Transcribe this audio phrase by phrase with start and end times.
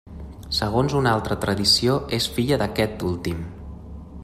[0.59, 3.45] Segons una altra tradició és filla d'aquest últim.